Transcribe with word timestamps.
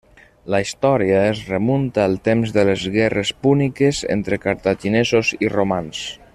La 0.51 0.59
història 0.61 1.19
es 1.33 1.41
remunta 1.49 2.05
al 2.09 2.17
temps 2.29 2.55
de 2.57 2.63
les 2.71 2.87
Guerres 2.97 3.33
púniques 3.45 4.03
entre 4.17 4.41
cartaginesos 4.47 5.35
i 5.49 5.55
romans. 5.59 6.05